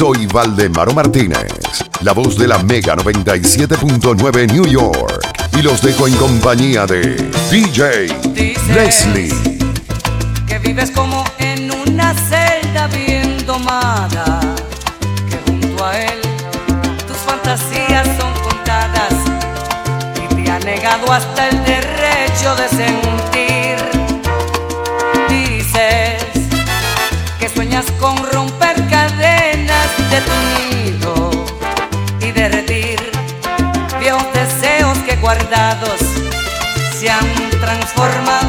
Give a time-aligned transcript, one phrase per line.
[0.00, 1.52] Soy Valdemaro Martínez,
[2.00, 5.28] la voz de la Mega 97.9 New York.
[5.52, 7.16] Y los dejo en compañía de
[7.50, 9.34] DJ Dices Leslie.
[10.46, 14.40] Que vives como en una celda bien domada.
[15.28, 16.18] Que junto a él
[17.06, 19.12] tus fantasías son contadas.
[20.16, 23.76] Y te ha negado hasta el derecho de sentir.
[25.28, 26.24] Dices
[27.38, 28.19] que sueñas con
[38.00, 38.39] forma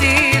[0.00, 0.37] ti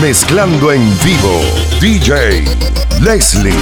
[0.00, 1.40] mezclando en vivo.
[1.80, 2.44] DJ
[3.00, 3.54] Leslie.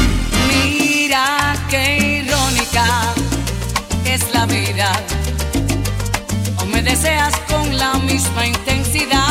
[0.49, 2.87] Mira qué irónica
[4.05, 4.93] es la vida.
[6.63, 9.28] O me deseas con la misma intensidad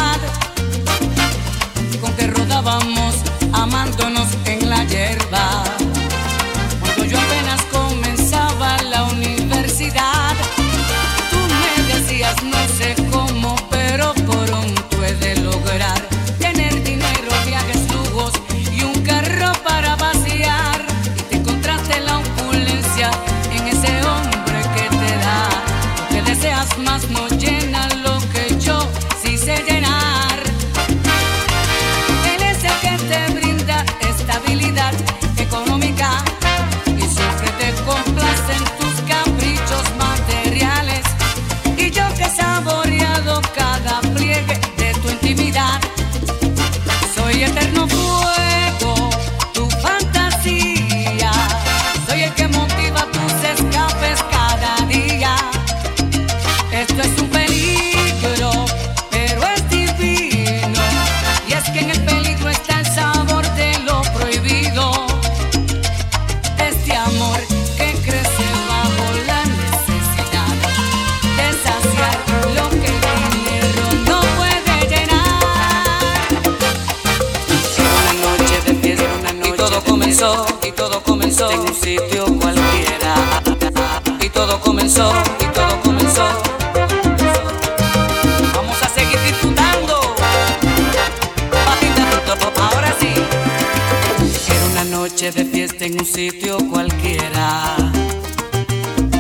[95.17, 97.75] noche de fiesta en un sitio cualquiera.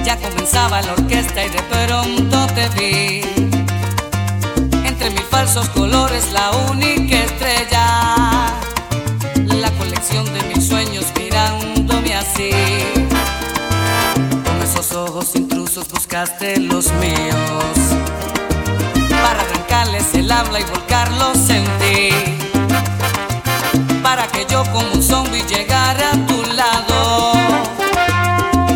[0.05, 3.21] Ya comenzaba la orquesta y de pronto te vi.
[4.85, 8.53] Entre mis falsos colores, la única estrella.
[9.47, 12.51] La colección de mis sueños mirándome así.
[14.45, 17.77] Con esos ojos intrusos buscaste los míos.
[19.09, 22.46] Para arrancarles el habla y volcarlos en ti
[24.17, 27.33] para que yo como un zombie llegara a tu lado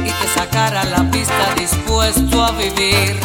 [0.05, 3.19] y te sacara la pista dispuesto a vivir.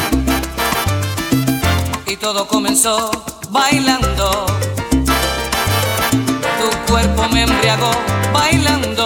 [2.07, 3.11] Y todo comenzó
[3.51, 4.47] bailando,
[6.59, 7.91] tu cuerpo me embriagó
[8.33, 8.96] bailando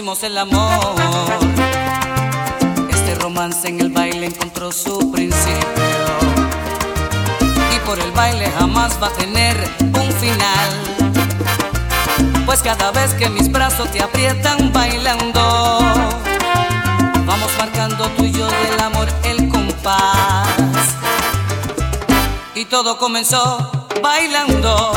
[0.00, 0.94] hicimos el amor.
[2.90, 6.16] Este romance en el baile encontró su principio.
[7.76, 10.70] Y por el baile jamás va a tener un final.
[12.46, 15.80] Pues cada vez que mis brazos te aprietan bailando,
[17.26, 20.48] vamos marcando tú y yo del amor el compás.
[22.54, 24.94] Y todo comenzó bailando.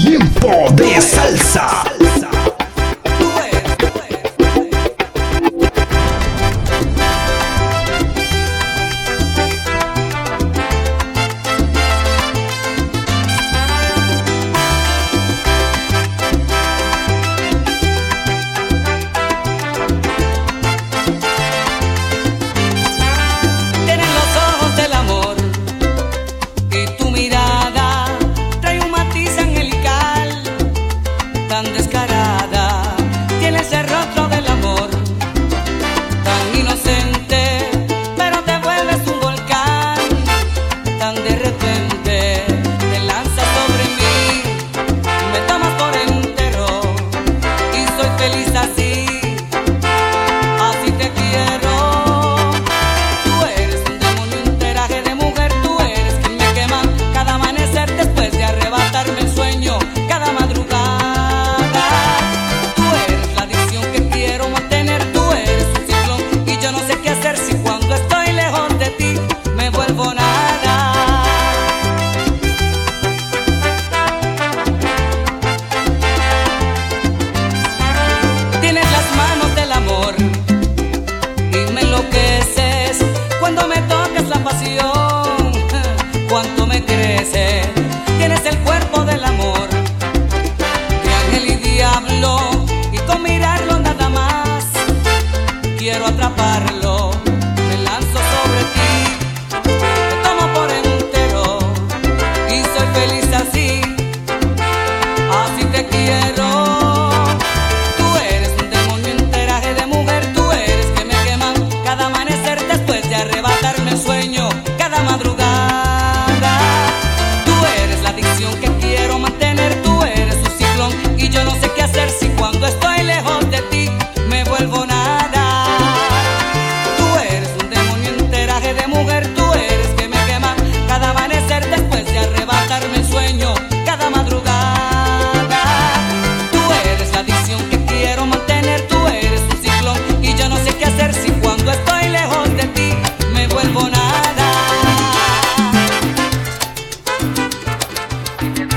[0.00, 1.97] Tiempo de salsa.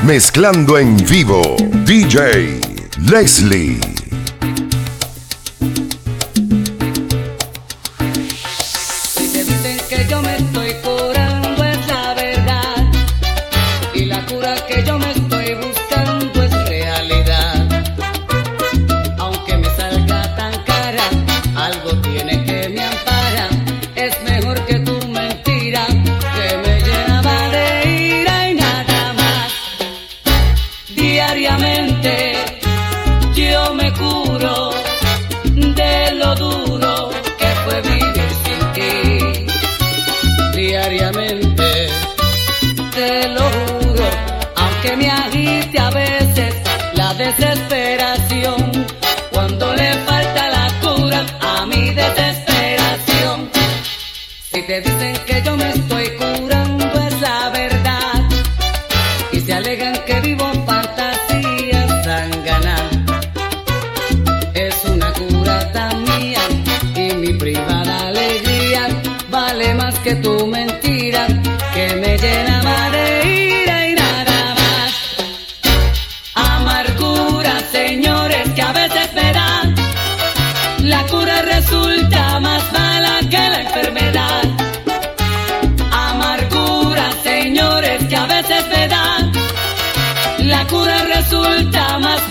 [0.03, 1.55] Mezclando en vivo.
[1.85, 2.59] DJ
[3.09, 3.90] Leslie.
[60.05, 62.05] Que vivo fantasías
[62.45, 62.89] ganar
[64.53, 66.41] Es una cura tan mía
[66.95, 68.87] y mi privada alegría
[69.31, 70.40] vale más que tu
[90.61, 92.21] La cura resulta más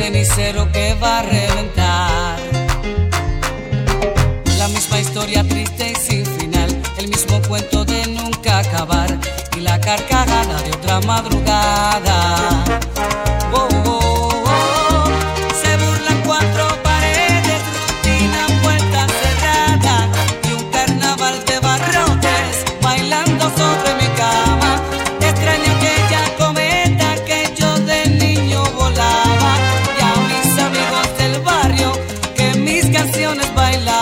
[0.00, 2.38] cenicero que va a reventar.
[4.56, 9.18] La misma historia triste y sin final, el mismo cuento de nunca acabar
[9.58, 12.64] y la carcajada de otra madrugada.
[33.70, 33.99] my life.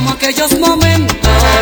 [0.00, 1.57] Mamita, yo quiero